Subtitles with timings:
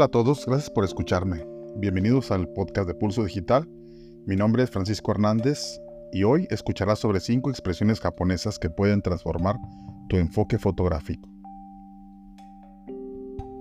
[0.00, 1.44] Hola a todos, gracias por escucharme.
[1.76, 3.68] Bienvenidos al podcast de Pulso Digital.
[4.26, 5.78] Mi nombre es Francisco Hernández
[6.10, 9.56] y hoy escucharás sobre cinco expresiones japonesas que pueden transformar
[10.08, 11.28] tu enfoque fotográfico.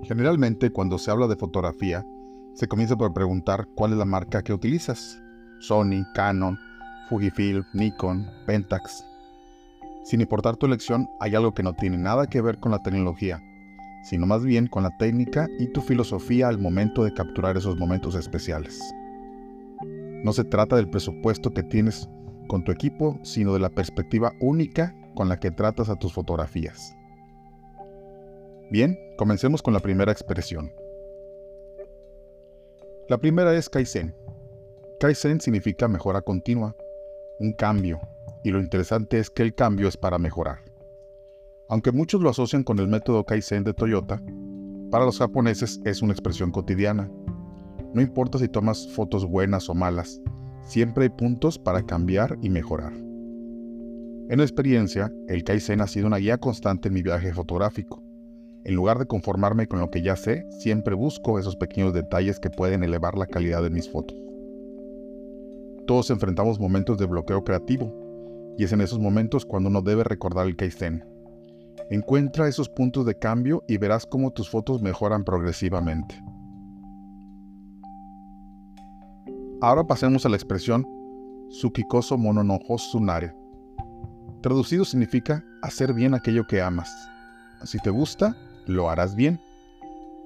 [0.04, 2.06] Generalmente cuando se habla de fotografía,
[2.54, 5.22] se comienza por preguntar cuál es la marca que utilizas.
[5.60, 6.58] Sony, Canon,
[7.10, 9.04] Fujifilm, Nikon, Pentax.
[10.06, 13.44] Sin importar tu elección, hay algo que no tiene nada que ver con la tecnología,
[14.04, 18.16] sino más bien con la técnica y tu filosofía al momento de capturar esos momentos
[18.16, 18.80] especiales.
[20.24, 22.10] No se trata del presupuesto que tienes
[22.48, 26.96] con tu equipo, sino de la perspectiva única con la que tratas a tus fotografías.
[28.72, 30.72] Bien, comencemos con la primera expresión.
[33.08, 34.14] La primera es Kaizen.
[35.00, 36.76] Kaizen significa mejora continua,
[37.40, 38.00] un cambio,
[38.44, 40.69] y lo interesante es que el cambio es para mejorar.
[41.70, 44.22] Aunque muchos lo asocian con el método Kaizen de Toyota,
[44.90, 47.12] para los japoneses es una expresión cotidiana.
[47.94, 50.20] No importa si tomas fotos buenas o malas,
[50.64, 52.94] siempre hay puntos para cambiar y mejorar.
[54.30, 58.04] En experiencia, el Kaizen ha sido una guía constante en mi viaje fotográfico.
[58.64, 62.50] En lugar de conformarme con lo que ya sé, siempre busco esos pequeños detalles que
[62.50, 64.18] pueden elevar la calidad de mis fotos.
[65.86, 67.94] Todos enfrentamos momentos de bloqueo creativo,
[68.58, 71.04] y es en esos momentos cuando uno debe recordar el Kaizen,
[71.90, 76.24] Encuentra esos puntos de cambio y verás cómo tus fotos mejoran progresivamente.
[79.62, 80.88] Ahora pasemos a la expresión
[81.50, 83.36] Tsukikoso mononojo sunare.
[84.42, 86.94] Traducido significa hacer bien aquello que amas.
[87.66, 89.42] Si te gusta, lo harás bien.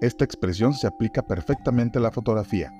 [0.01, 2.73] Esta expresión se aplica perfectamente a la fotografía.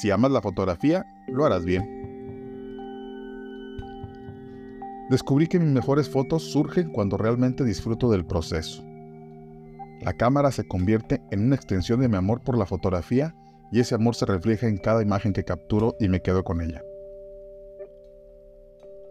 [0.00, 1.99] Si amas la fotografía, lo harás bien.
[5.10, 8.80] Descubrí que mis mejores fotos surgen cuando realmente disfruto del proceso.
[10.02, 13.34] La cámara se convierte en una extensión de mi amor por la fotografía
[13.72, 16.84] y ese amor se refleja en cada imagen que capturo y me quedo con ella.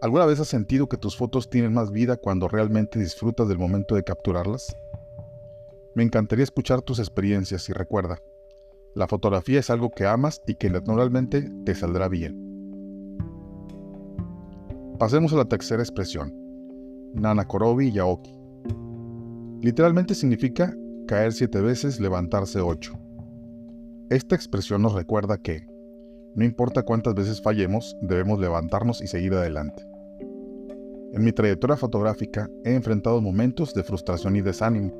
[0.00, 3.94] ¿Alguna vez has sentido que tus fotos tienen más vida cuando realmente disfrutas del momento
[3.94, 4.74] de capturarlas?
[5.94, 8.22] Me encantaría escuchar tus experiencias y recuerda,
[8.94, 12.49] la fotografía es algo que amas y que naturalmente te saldrá bien.
[15.00, 16.30] Pasemos a la tercera expresión,
[17.14, 18.34] Nanakorobi Yaoki.
[19.62, 20.76] Literalmente significa
[21.08, 22.98] caer siete veces, levantarse ocho.
[24.10, 25.66] Esta expresión nos recuerda que,
[26.34, 29.82] no importa cuántas veces fallemos, debemos levantarnos y seguir adelante.
[31.14, 34.92] En mi trayectoria fotográfica he enfrentado momentos de frustración y desánimo.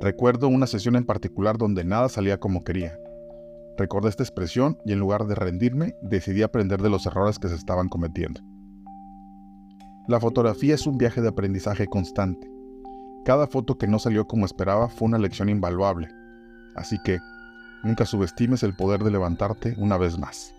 [0.00, 2.98] Recuerdo una sesión en particular donde nada salía como quería.
[3.76, 7.56] Recordé esta expresión y en lugar de rendirme, decidí aprender de los errores que se
[7.56, 8.40] estaban cometiendo.
[10.08, 12.50] La fotografía es un viaje de aprendizaje constante.
[13.24, 16.08] Cada foto que no salió como esperaba fue una lección invaluable.
[16.74, 17.20] Así que,
[17.84, 20.56] nunca subestimes el poder de levantarte una vez más.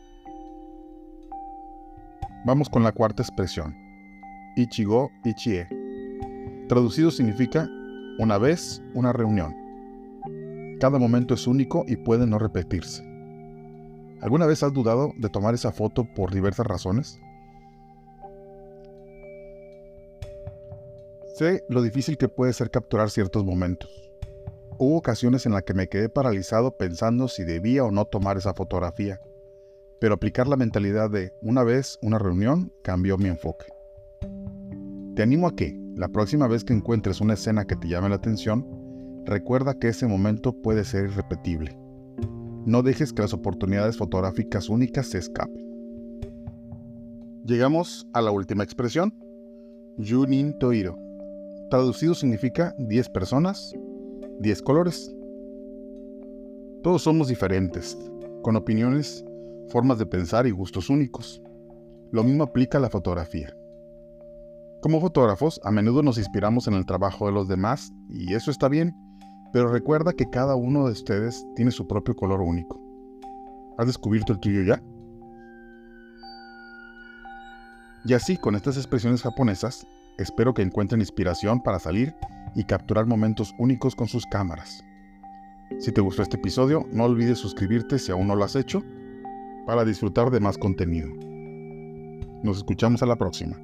[2.45, 3.75] Vamos con la cuarta expresión.
[4.55, 5.67] Ichigo Ichie.
[6.69, 7.69] Traducido significa
[8.19, 9.53] una vez, una reunión.
[10.79, 13.03] Cada momento es único y puede no repetirse.
[14.21, 17.19] ¿Alguna vez has dudado de tomar esa foto por diversas razones?
[21.33, 23.89] Sé lo difícil que puede ser capturar ciertos momentos.
[24.77, 28.53] Hubo ocasiones en las que me quedé paralizado pensando si debía o no tomar esa
[28.53, 29.19] fotografía,
[29.99, 33.65] pero aplicar la mentalidad de una vez una reunión cambió mi enfoque.
[35.15, 38.15] Te animo a que, la próxima vez que encuentres una escena que te llame la
[38.15, 41.75] atención, recuerda que ese momento puede ser irrepetible.
[42.67, 45.67] No dejes que las oportunidades fotográficas únicas se escapen.
[47.43, 49.15] Llegamos a la última expresión,
[49.97, 51.02] Junin Toiro
[51.73, 53.73] traducido significa 10 personas,
[54.41, 55.11] 10 colores.
[56.83, 57.97] Todos somos diferentes,
[58.43, 59.25] con opiniones,
[59.69, 61.41] formas de pensar y gustos únicos.
[62.11, 63.57] Lo mismo aplica a la fotografía.
[64.83, 68.69] Como fotógrafos, a menudo nos inspiramos en el trabajo de los demás, y eso está
[68.69, 68.93] bien,
[69.51, 72.79] pero recuerda que cada uno de ustedes tiene su propio color único.
[73.79, 74.83] ¿Has descubierto el tuyo ya?
[78.05, 79.87] Y así, con estas expresiones japonesas,
[80.17, 82.15] Espero que encuentren inspiración para salir
[82.55, 84.83] y capturar momentos únicos con sus cámaras.
[85.79, 88.83] Si te gustó este episodio, no olvides suscribirte si aún no lo has hecho
[89.65, 91.09] para disfrutar de más contenido.
[92.43, 93.57] Nos escuchamos a la próxima.